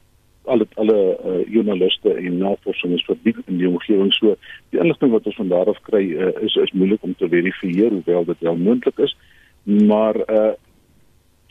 [0.48, 4.36] alle alle uh, joernaliste en navorsing is verdiep in die omgewing so
[4.74, 7.90] die inligting wat ons van daar af kry uh, is is moeilik om te verifieer
[7.90, 9.16] hoewel dit wel moontlik is.
[9.64, 10.52] Maar uh,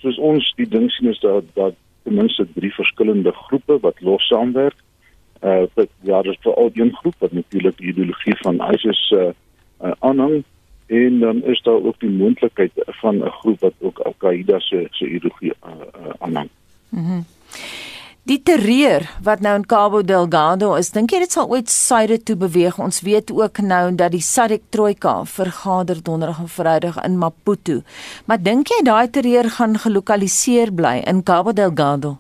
[0.02, 4.28] soos ons die ding sien is dat dat ten minste drie verskillende groepe wat los
[4.28, 4.78] saamwerk.
[5.44, 9.30] Uh dat ja dis vir al die groep wat natuurlik die ideologie van ISIS uh,
[9.82, 10.44] uh aanhang.
[10.88, 15.06] En dan is daar ook die moontlikheid van 'n groep wat ook Al-Qaeda se se
[15.06, 16.50] ideologie uh, uh, aanhang.
[16.90, 17.04] Mhm.
[17.04, 17.26] mm
[18.28, 22.36] Die terreur wat nou in Cabo Delgado is, dink jy dit sal ooit suide toe
[22.36, 22.76] beweeg?
[22.84, 27.78] Ons weet ook nou dat die SADC Troika vergader donderdag en Vrydag in Maputo.
[28.28, 32.18] Maar dink jy daai terreur gaan gelokaliseer bly in Cabo Delgado?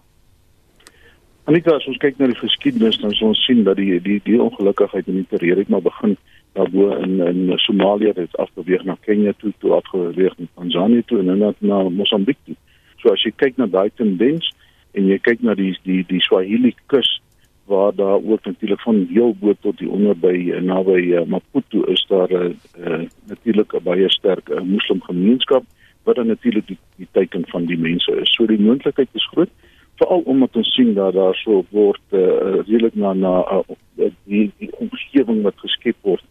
[1.52, 4.40] Anika, as ons kyk na die geskiedenis, dan sal ons sien dat die die die
[4.40, 6.16] ongelukkigheid in die terreur het maar begin
[6.56, 11.36] daarbo in in Somalië, dit afbeweeg na Kenia toe, toe afgeweeg na Tanzanië toe en
[11.36, 12.56] dan na Mosambiek toe.
[13.04, 14.48] So as jy kyk na daai tendens,
[14.92, 17.22] en jy kyk na die die die Swahili kus
[17.68, 21.84] waar daar ook natuurlik van heel bo tot die onder by eh, naby uh, Maputo
[21.84, 25.64] is daar 'n uh, uh, eh, natuurlik 'n baie sterk uh, moslim gemeenskap
[26.04, 28.34] wat dan natuurlik die, die teiken van die mense is.
[28.34, 29.50] So die moontlikheid is groot
[29.96, 32.20] veral omdat ons sien dat daar so word uh,
[32.68, 36.24] redelik na na uh, die, die omgewing wat geskep word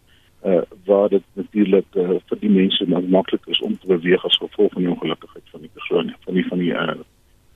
[0.45, 4.73] uh, waar dit natuurlik uh, vir die mense maklik is om te beweeg as gevolg
[4.73, 6.95] van die ongelukkigheid van die persone van die van die uh,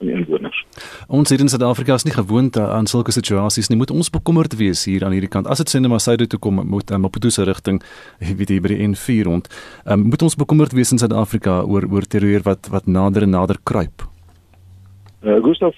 [0.01, 0.59] van die inwoners.
[1.07, 3.77] Ons hier in Suid-Afrika is nie gewoond aan sulke situasies nie.
[3.79, 6.39] Moet ons bekommerd wees hier aan hierdie kant as dit sê net maar syde toe
[6.41, 7.81] kom moet um, Maputo se rigting
[8.39, 9.51] weet jy by die N4 rond.
[9.85, 13.61] Um, moet ons bekommerd wees in Suid-Afrika oor oor terreur wat wat nader en nader
[13.63, 14.07] kruip.
[15.21, 15.77] Uh, Gustav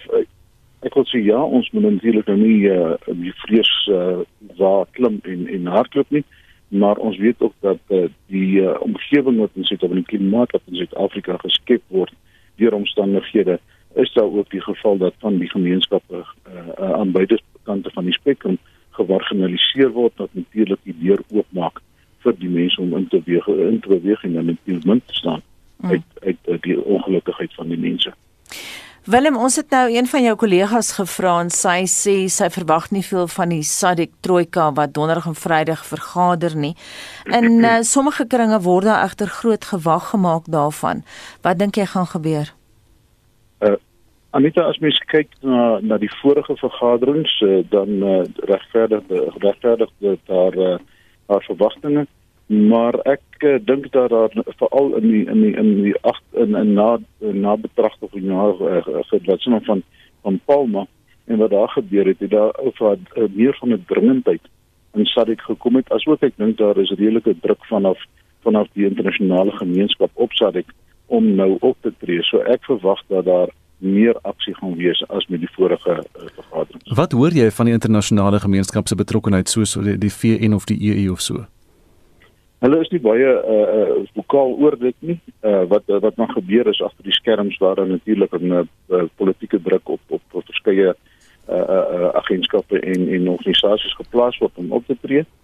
[0.83, 4.23] ek wil sê ja, ons moet natuurlik nou nie uh, die vrees uh,
[4.59, 6.25] waar klim en en hardloop nie
[6.73, 10.51] maar ons weet ook dat uh, die uh, omgewing wat ons het op die klimaat
[10.55, 12.13] wat in Suid-Afrika geskep word
[12.57, 13.59] deur omstandighede
[13.93, 18.03] is daar ook die geval dat van die gemeenskappe uh, uh, aan beide kante van
[18.03, 18.58] die spektrum
[18.89, 21.82] gemarginaliseer word wat natuurlik die deur oopmaak
[22.23, 25.13] vir die mense om in te beweeg in te beweeg en in die min te
[25.13, 25.41] staan
[25.77, 25.89] mm.
[25.89, 28.13] uit uit uh, die ongelukkigheid van die mense.
[29.03, 33.03] Willem, ons het nou een van jou kollegas gevra en sy sê sy verwag nie
[33.03, 36.71] veel van die SADC Troika wat donderdag en Vrydag vergader nie.
[37.27, 41.03] In uh, sommige kringe word daar egter groot gewag gemaak daarvan.
[41.43, 42.53] Wat dink jy gaan gebeur?
[43.63, 43.76] Uh,
[44.34, 49.04] Anita as mens kyk na na die vorige vergaderings uh, dan uh, regverdig
[49.43, 49.91] regverdig
[50.26, 50.78] daar uh,
[51.28, 52.08] daar verwagtinge.
[52.47, 56.56] Maar ek uh, dink dat daar veral in die in die in die agt in
[56.56, 58.52] in na na betrag of in na
[59.12, 59.84] gedwatsin uh, van
[60.21, 60.86] van Palma
[61.26, 64.41] en wat daar gebeur het, het daar oor uh, meer van 'n dringendheid
[64.93, 65.91] in Sadik gekom het.
[65.91, 67.99] Asook ek dink daar is redelike druk vanaf
[68.41, 70.67] vanaf die internasionale gemeenskap op Sadik
[71.13, 72.23] om nou op te tree.
[72.26, 73.52] So ek verwag dat daar
[73.84, 76.93] meer aksie gaan wees as met die vorige uh, vergaderings.
[76.97, 80.80] Wat hoor jy van die internasionale gemeenskap se betrokkeheid soos die, die VN of die
[80.93, 81.43] EU of so?
[82.63, 85.17] Hulle is nie baie uh vokaal oor dit nie.
[85.43, 89.60] Uh wat wat maar gebeur is agter die skerms waar dan natuurlik 'n uh, politieke
[89.62, 94.88] druk op op, op verskeie uh uh agentskappe en en organisasies geplaas word om op
[94.88, 95.26] te tree.
[95.28, 95.42] Uh,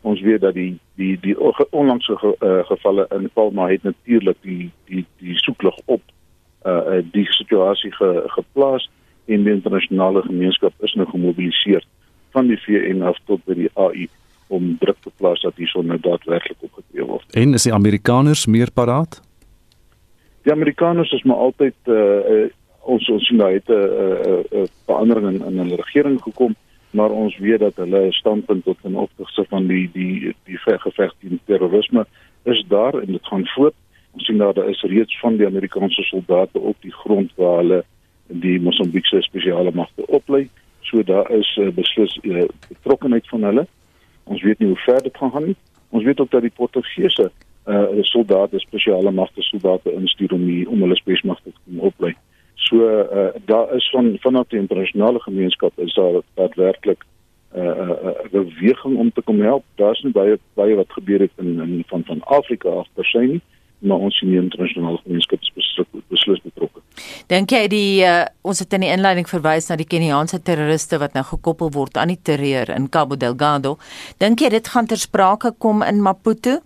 [0.00, 1.36] ons weet dat die die die
[1.70, 6.02] onlangse ge, uh, gevalle in Palma het natuurlik die die die soeklig op
[6.66, 8.90] uh die situasie ge, geplaas
[9.24, 11.84] en die internasionale gemeenskap is nou gemobiliseer
[12.30, 14.06] van die VN af tot by die AU
[14.50, 17.26] om druk te plaas dat hierson nou daadwerklik opgetree word.
[17.38, 19.20] En is die Amerikaners meer paraat?
[20.42, 22.48] Die Amerikaners is maar altyd uh, uh
[22.90, 23.78] ons ons sien daar het 'n uh,
[24.26, 26.54] uh, uh, verandering in in hulle regering gekom,
[26.90, 31.40] maar ons weet dat hulle standpunt tot in opsigte van die die die geveg teen
[31.44, 32.06] terrorisme
[32.42, 33.74] is daar en dit gaan voort.
[34.10, 37.84] Ons sien daar daar is reeds van die Amerikaanse soldate op die grond waar hulle
[38.26, 40.48] die Mosambiekse spesiale magte oplei.
[40.80, 43.66] So daar is uh, beslis uh, betrokkenheid van hulle.
[44.24, 45.56] Ons weet nie hoe ver dit gaan gaan nie.
[45.88, 47.30] Ons weet ook dat die Portugese
[47.68, 52.14] uh soldate spesiale magte soldate instuur om die, om hulle spesmagte te kom oplei.
[52.60, 57.04] So uh daar is van vanaf die internasionale gemeenskap is daar daadwerklik
[57.54, 59.64] 'n uh, uh, beweging om te kom help.
[59.74, 63.18] Daar's nie baie baie wat gebeur het in in van van Afrika af per se
[63.18, 63.40] nie,
[63.78, 65.40] maar ons sien die internasionale gemeenskap
[66.08, 66.80] beslis betrokke.
[67.26, 71.12] Dink jy die uh, ons het in die inleiding verwys na die Keniaanse terroriste wat
[71.12, 73.78] nou gekoppel word aan die terreur in Cabo Delgado.
[74.18, 76.60] Dink jy dit gaan ter sprake kom in Maputo?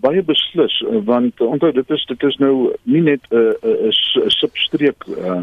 [0.00, 3.52] Baie beslis eh, want uh, onthou dit is dit is nou nie net 'n uh,
[3.62, 5.42] 'n uh, substreek 'n uh,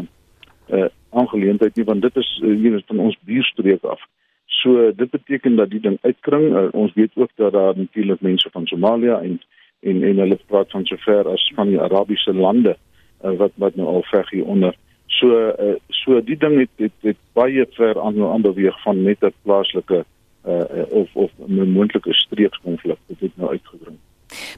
[0.70, 4.00] uh, aangeleentheid nie want dit is hier uh, van ons buurstreek af.
[4.46, 6.56] So dit beteken dat die ding uitkring.
[6.56, 9.40] Uh, ons weet ook dat daar natuurlik mense van Somalia en
[9.80, 12.76] en en hulle praat van sover as van die Arabiese lande
[13.24, 14.74] uh, wat wat nou al veg hier onder.
[15.06, 19.02] So uh, so die ding het het, het baie ver aan 'n ander weeg van
[19.02, 20.04] net 'n plaaslike
[20.46, 22.98] uh, of of 'n moontlike streekskonflik.
[23.06, 23.98] Dit het nou uitgebring.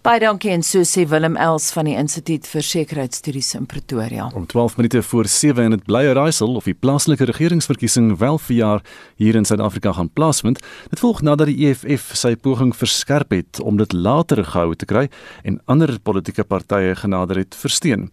[0.03, 4.29] Baie dankie en so sê Willem Els van die Instituut vir Sekuriteitsstudies in Pretoria.
[4.35, 8.57] Om 12 minute voor 7 en dit bly raaisel of die plaaslike regeringsverkiesing wel vir
[8.57, 8.85] jaar
[9.17, 10.61] hier in Suid-Afrika gaan plaasvind.
[10.91, 15.09] Dit volg nadat die EFF sy poging verskerp het om dit later gehou te kry
[15.43, 18.11] en ander politieke partye genader het versteen.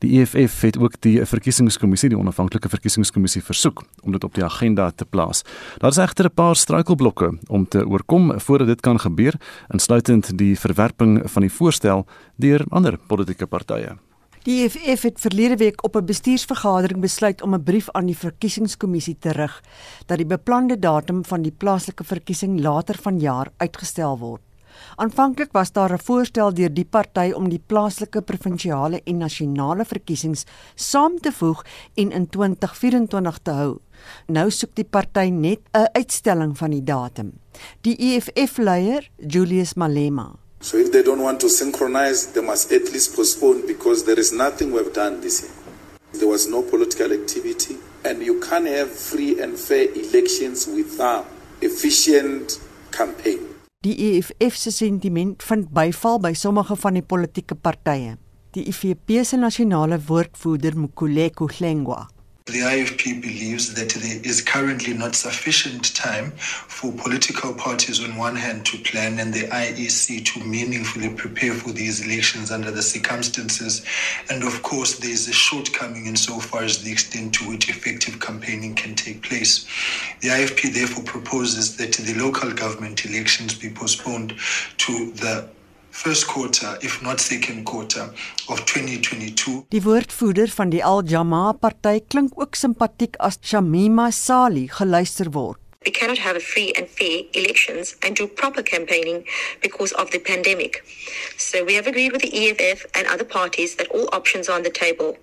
[0.00, 4.88] Die EFF het ook die verkiesingskommissie, die onafhanklike verkiesingskommissie versoek om dit op die agenda
[4.96, 5.42] te plaas.
[5.82, 9.34] Daar is egter 'n paar struikelblokke om te oorkom voordat dit kan gebeur,
[9.68, 13.96] insluitend die verwerping van die voorstel deur ander politieke partye.
[14.42, 19.16] Die EFF het verlede week op 'n bestuursvergadering besluit om 'n brief aan die verkiesingskommissie
[19.18, 19.62] te rig
[20.06, 24.40] dat die beplande datum van die plaaslike verkiesing later vanjaar uitgestel word.
[24.96, 30.44] Aanvanklik was daar 'n voorstel deur die party om die plaaslike, provinsiale en nasionale verkiesings
[30.74, 31.64] saam te voeg
[31.94, 33.78] en in 2024 te hou.
[34.26, 37.32] Nou soek die party net 'n uitstelling van die datum.
[37.80, 40.36] Die EFF-leier, Julius Malema.
[40.60, 44.30] So if they don't want to synchronize, they must at least postpone because there is
[44.30, 45.52] nothing we've done this year.
[46.12, 51.26] There was no political activity and you can't have free and fair elections without
[51.60, 53.59] efficient campaign.
[53.80, 58.18] Die EFF se sentiment vind byval by sommige van die politieke partye.
[58.52, 62.02] Die IFP se nasionale woordvoerder Mkhuleko Hlengwa
[62.50, 68.34] The IFP believes that there is currently not sufficient time for political parties on one
[68.34, 73.84] hand to plan and the IEC to meaningfully prepare for these elections under the circumstances.
[74.30, 78.74] And of course, there is a shortcoming insofar as the extent to which effective campaigning
[78.74, 79.64] can take place.
[80.20, 84.34] The IFP therefore proposes that the local government elections be postponed
[84.78, 85.48] to the
[85.90, 88.12] first quarter if not second quarter
[88.48, 89.64] of 2022.
[89.68, 95.58] Die woordvoerder van die Al Jamaa party klink ook simpatiek as Shamima Sali geluister word.
[95.86, 99.24] We cannot have a free and fair elections and do proper campaigning
[99.62, 100.84] because of the pandemic.
[101.38, 104.62] So we have agreed with the EFF and other parties that all options are on
[104.62, 105.16] the table.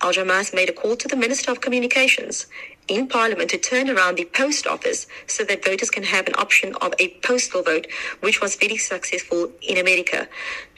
[0.00, 2.46] Al Jamaa made a call to the Minister of Communications
[2.88, 6.74] in Parliament to turn around the post office so that voters can have an option
[6.76, 7.86] of a postal vote,
[8.20, 10.28] which was very successful in America,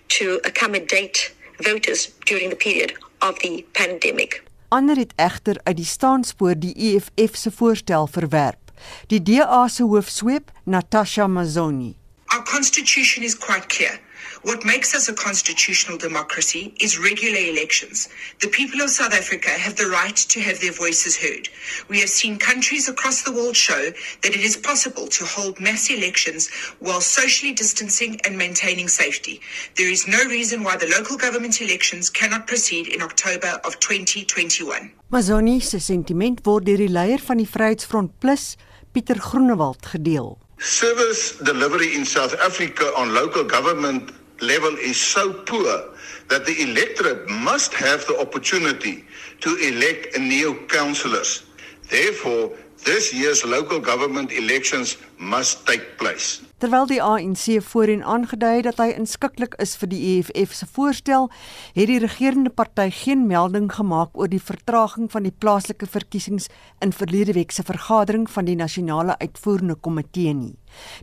[0.08, 4.42] to accommodate voters during the period of the pandemic.
[4.68, 8.72] Ander het egter uit die staanspoor die EFF se voorstel verwerp.
[9.06, 11.94] Die DA se hoofsweep, Natasha Mazzoni.
[12.34, 14.00] Our constitution is quite clear.
[14.44, 18.10] What makes us a constitutional democracy is regular elections.
[18.42, 21.48] The people of South Africa have the right to have their voices heard.
[21.88, 23.90] We have seen countries across the world show
[24.22, 29.40] that it is possible to hold mass elections while socially distancing and maintaining safety.
[29.76, 34.92] There is no reason why the local government elections cannot proceed in October of 2021.
[35.08, 38.58] Mazoni se sentiment word deur die leier van die Vryheidsfront Plus,
[38.92, 40.36] Pieter Groenewald gedeel.
[40.58, 44.12] Service delivery in South Africa on local government
[44.44, 45.90] level is so poor
[46.28, 49.04] that the electorate must have the opportunity
[49.40, 51.44] to elect new councillors.
[51.90, 52.52] Therefore,
[52.84, 56.40] This year's local government elections must take place.
[56.60, 61.30] Terwyl die ANC voorheen aangedui het dat hy inskikkelik is vir die EFF se voorstel,
[61.72, 66.50] het die regerende party geen melding gemaak oor die vertraging van die plaaslike verkiesings
[66.84, 70.52] in verlede week se vergadering van die nasionale uitvoerende komitee nie.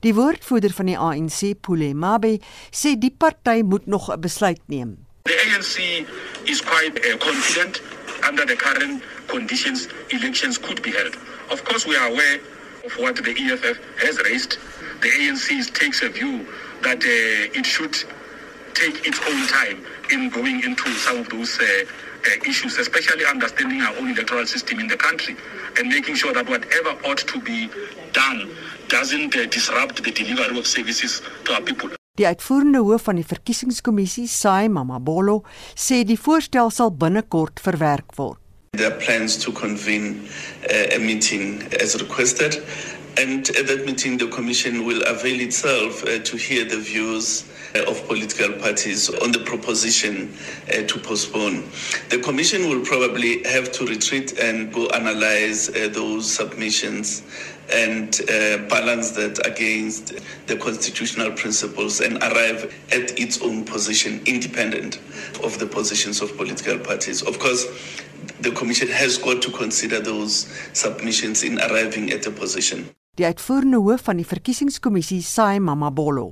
[0.06, 2.38] Die woordvoerder van die ANC, Pule Mabe,
[2.70, 5.00] sê die party moet nog 'n besluit neem.
[5.26, 6.06] The ANC
[6.46, 7.82] is quite uh, confident
[8.30, 11.18] under the current conditions elections could be held.
[11.52, 12.40] Of course, we are aware
[12.86, 14.58] of what the EFF has raised.
[15.02, 16.48] The ANC takes a view
[16.82, 17.96] that uh, it should
[18.74, 23.82] take its own time in going into some of those uh, uh, issues, especially understanding
[23.82, 25.36] our own electoral system in the country
[25.78, 27.70] and making sure that whatever ought to be
[28.14, 28.50] done
[28.88, 31.90] doesn't uh, disrupt the delivery of services to our people.
[32.20, 35.42] Die uitvoerende hoof van die verkiesingskommissie, Sai Mamabolo,
[35.80, 38.41] sê die voorstel sal binnekort verwerk word.
[38.74, 40.30] There are plans to convene
[40.64, 42.64] uh, a meeting as requested,
[43.18, 47.44] and at that meeting, the Commission will avail itself uh, to hear the views
[47.76, 50.34] uh, of political parties on the proposition
[50.70, 51.70] uh, to postpone.
[52.12, 57.24] The Commission will probably have to retreat and go analyze uh, those submissions
[57.74, 60.14] and uh, balance that against
[60.48, 65.00] the constitutional principles and arrive at its own position independent
[65.44, 67.22] of the positions of political parties.
[67.22, 67.66] Of course,
[68.42, 72.90] the commission has got to consider those submissions in arriving at a position.
[73.20, 76.32] Die uitvoerende hoof van die verkiesingskommissie, Sai Mamabolo.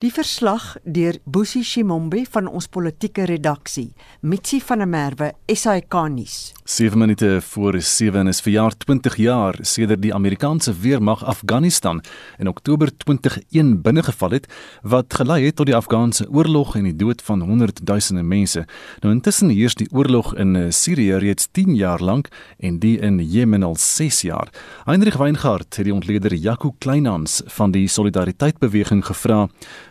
[0.00, 6.38] Die verslag deur Boesie Shimombe van ons politieke redaksie, Mitsi van der Merwe, SAK nuus.
[6.70, 12.02] 7 minute voor 7 is verjaar 20 jaar sedert die Amerikaanse weermag Afghanistan
[12.38, 14.46] in Oktober 2001 binnegeval het
[14.82, 18.64] wat gelei het tot die Afghaanse oorlog en die dood van honderdduisende mense.
[19.00, 23.18] Nou intussen heers die oorlog in eh, Sirië reeds 10 jaar lank en die in
[23.18, 24.48] Jemen al 6 jaar.
[24.84, 29.48] Heinrich Weingart het die ontleder Jaco Kleinhans van die Solidariteitbeweging gevra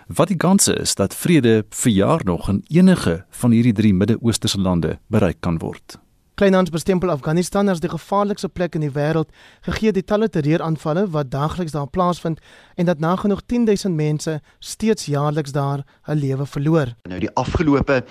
[0.07, 4.61] wat die kanse is dat vrede vir jaar nog in enige van hierdie drie Midde-Oosterse
[4.61, 5.99] lande bereik kan word.
[6.39, 9.27] Kleinhans bestempel Afghanistan as die gevaarlikste plek in die wêreld,
[9.65, 12.39] gegee die talle terreuraanvalle wat daagliks daar plaasvind
[12.79, 16.95] en dat nagenoeg 10000 mense steeds jaarliks daar hul lewe verloor.
[17.11, 18.05] Nou die afgelope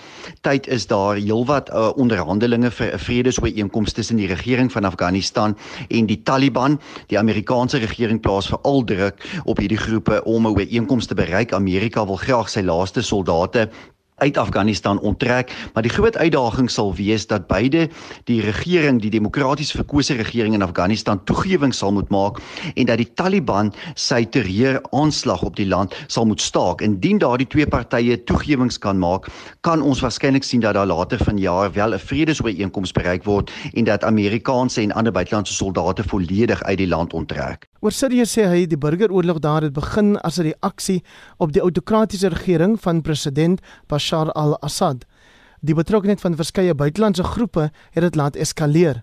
[0.45, 5.57] tyd is daar heelwat uh, onderhandelinge vir 'n vredesooreenkoms tussen die regering van Afghanistan
[5.89, 6.81] en die Taliban.
[7.09, 11.53] Die Amerikaanse regering plaas veral druk op hierdie groepe om 'n ooreenkoms te bereik.
[11.53, 13.71] Amerika wil graag sy laaste soldate
[14.19, 17.89] uit Afghanistan onttrek, maar die groot uitdaging sal wees dat beide
[18.25, 22.41] die regering, die demokraties verkose regering in Afghanistan toegewing sal moet maak
[22.75, 26.83] en dat die Taliban sy terreur aanslag op die land sal moet staak.
[26.83, 31.73] Indien daardie twee partye toegewings kan maak, kan ons waarskynlik sien dat daar later vanjaar
[31.73, 36.89] wel 'n vredesooreenkoms bereik word en dat Amerikaanse en ander buitelandse soldate volledig uit die
[36.89, 37.69] land onttrek.
[37.81, 41.03] Oor Sirië sê hy die burgeroorlog daar het begin as 'n reaksie
[41.39, 45.05] op die autokratiese regering van president Bashar al-Assad.
[45.61, 49.03] Die betrokkeheid van verskeie buitelandse groepe het dit laat eskaleer.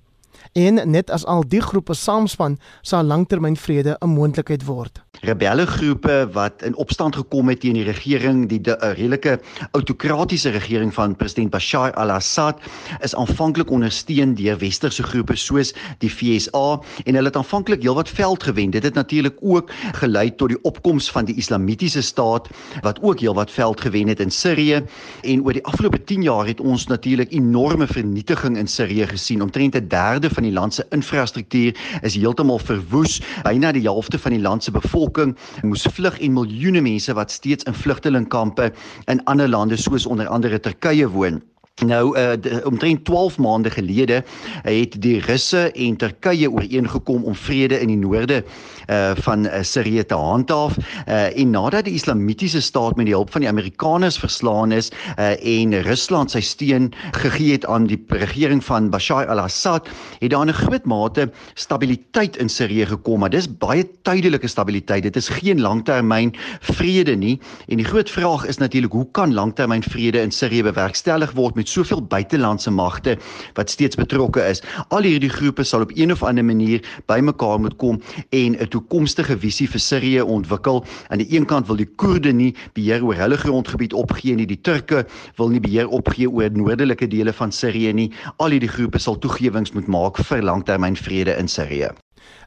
[0.53, 5.01] En net as al die groepe saamspan, sal langtermynvrede 'n moontlikheid word.
[5.21, 9.39] Rebelle groepe wat in opstand gekom het teen die regering, die de, redelike
[9.71, 12.59] autokratiese regering van president Bashar al-Assad,
[13.01, 18.43] is aanvanklik ondersteun deur westerse groepe soos die FSA en hulle het aanvanklik heelwat veld
[18.43, 18.69] gewen.
[18.69, 19.71] Dit het natuurlik ook
[20.01, 22.49] gelei tot die opkoms van die Islamitiese staat
[22.81, 24.83] wat ook heelwat veld gewen het in Sirië
[25.21, 29.41] en oor die afgelope 10 jaar het ons natuurlik enorme vernietiging in Sirië gesien.
[29.41, 33.21] Omtrent 'n derde van die land se infrastruktuur is heeltemal verwoes.
[33.47, 37.67] Byna die helfte van die land se bevolking moes vlug en miljoene mense wat steeds
[37.69, 38.71] in vlugtelingkampe
[39.11, 41.41] in ander lande soos onder andere Turkye woon.
[41.83, 42.31] Nou uh
[42.63, 44.23] omtrent 12 maande gelede
[44.63, 48.43] het die Russe en Turkye ooreengekom om vrede in die noorde
[48.87, 53.31] uh van uh, Sirië te handhaaf uh en nadat die Islamitiese staat met die hulp
[53.31, 54.87] van die Amerikaners verslaan is
[55.19, 60.45] uh en Rusland sy steun gegee het aan die regering van Bashar al-Assad het daar
[60.47, 63.19] 'n groot mate stabiliteit in Sirië gekom.
[63.19, 65.03] Maar dis baie tydelike stabiliteit.
[65.03, 67.39] Dit is geen langtermyn vrede nie.
[67.67, 71.64] En die groot vraag is natuurlik hoe kan langtermyn vrede in Sirië bewerkstellig word met
[71.65, 73.17] met soveel buitelandse magte
[73.57, 74.61] wat steeds betrokke is.
[74.93, 79.37] Al hierdie groepe sal op een of ander manier bymekaar moet kom en 'n toekomstige
[79.37, 80.85] visie vir Sirië ontwikkel.
[81.09, 84.61] Aan die een kant wil die Koerde nie beheer oor hulle grondgebied opgee nie, die
[84.61, 85.05] Turke
[85.35, 88.11] wil nie beheer opgee oor noordelike dele van Sirië nie.
[88.37, 91.89] Al hierdie groepe sal toegewings moet maak vir langtermynvrede in Sirië.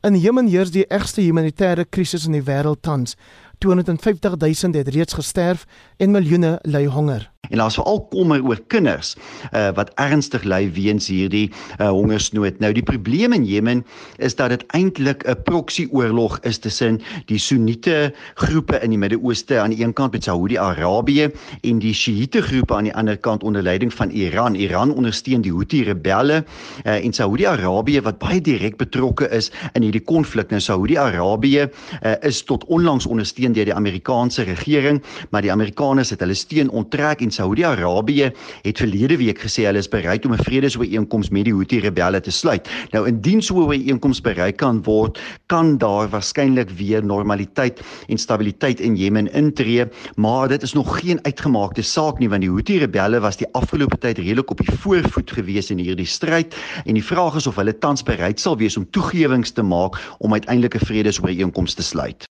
[0.02, 3.16] In Jemen heers die ergste humanitêre krisis in die wêreld tans.
[3.58, 5.66] 250 000 het reeds gesterf
[5.96, 7.37] en miljoene ly honger.
[7.48, 9.14] En daar's veral kommer oor kinders
[9.52, 11.46] uh, wat ernstig ly weens hierdie
[11.78, 12.58] uh, hongersnood.
[12.60, 13.84] Nou die probleem in Jemen
[14.18, 19.70] is dat dit eintlik 'n proksy-oorlog is tussen die Soenite groepe in die Midde-Ooste aan
[19.70, 21.30] die een kant met Saudi-Arabië
[21.62, 24.54] en die Sjiite groepe aan die ander kant onder leiding van Iran.
[24.54, 26.44] Iran ondersteun die Houthi-rebelle
[26.84, 30.50] uh, en Saudi-Arabië wat baie direk betrokke is in hierdie konflik.
[30.50, 36.20] Nou Saudi-Arabië uh, is tot onlangs ondersteun deur die Amerikaanse regering, maar die Amerikaners het
[36.20, 38.30] hulle steun onttrek en Saudi-Arabië
[38.62, 42.68] het verlede week gesê hulle is bereid om 'n vredesooreenkoms met die Houthi-rebelle te sluit.
[42.92, 48.80] Nou indien so 'n ooreenkoms bereik kan word, kan daar waarskynlik weer normaliteit en stabiliteit
[48.80, 53.36] in Jemen intree, maar dit is nog geen uitgemaakte saak nie want die Houthi-rebelle was
[53.36, 57.46] die afgelope tyd redelik op die voorvoet gewees in hierdie stryd en die vraag is
[57.46, 61.82] of hulle tans bereid sal wees om toegewings te maak om uiteindelik 'n vredesooreenkoms te
[61.82, 62.28] sluit.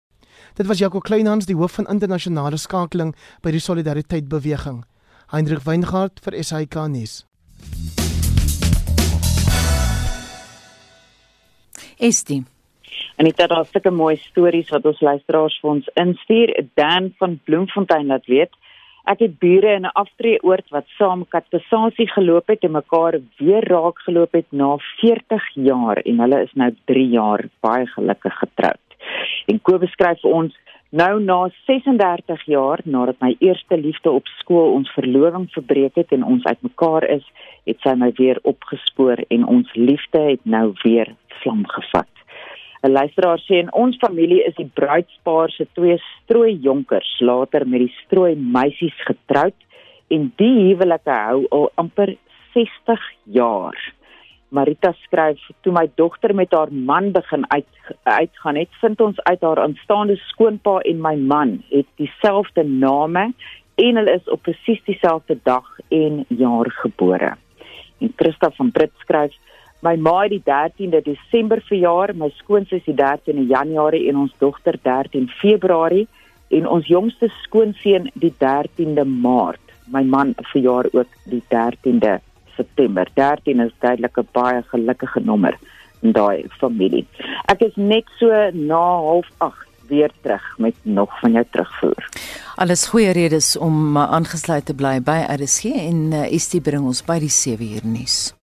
[0.54, 4.84] Dit was Jaco Kleinhans, die hoof van internasionale skakeling by die Solidariteit Beweging.
[5.34, 7.24] Hendrik Weingart vir SAK nuus.
[11.97, 12.43] Estie.
[13.18, 16.54] En dit het sulke mooi stories wat ons luisteraars vir ons instuur.
[16.78, 18.54] Dan van Bloemfontein laat weet,
[19.10, 23.97] ek het bure in 'n aftreeoord wat saam katpassasie geloop het en mekaar weer raak
[24.06, 28.82] geloop het na 40 jaar en hulle is nou 3 jaar baie gelukkig getroud.
[29.47, 30.53] En Kobus skryf vir ons
[30.93, 36.22] Nou na 36 jaar nadat my eerste liefde op skool ons verloving verbreek het en
[36.36, 37.24] ons uitmekaar is,
[37.66, 41.09] het sy my weer opgespoor en ons liefde het nou weer
[41.41, 42.11] vlam gevat.
[42.84, 47.88] 'n Luisteraar sê in ons familie is die bruidspaar se twee strooi jonkers later met
[47.88, 49.57] die strooi meisies getroud
[50.14, 52.16] en die huwelike hou al amper
[52.53, 53.93] 60 jaar.
[54.54, 59.41] Marita skryf toe my dogter met haar man begin uit uitgaan het vind ons uit
[59.41, 63.24] haar aanstaande skoonpa en my man het dieselfde name
[63.82, 67.32] en hulle is op presies dieselfde dag en jaar gebore.
[67.97, 69.34] En Christa van Brits skryf
[69.82, 74.78] my ma het die 13de Desember verjaar, my skoonsis die 13de Januarie en ons dogter
[74.82, 76.06] 13 Februarie
[76.54, 79.74] en ons jongste skoonseun die 13de Maart.
[79.89, 82.20] My man verjaar ook die 13de
[82.56, 85.58] September 13 is duidelik 'n baie gelukkige nommer
[86.01, 87.06] in daai familie.
[87.45, 92.10] Ek is net so na 08:30 weer terug met nog van jou terugvoer.
[92.56, 97.20] Alles goeie redes om aangesluit te bly by RSG en uh, Estie bring ons by
[97.20, 98.34] die 7 uur nuus.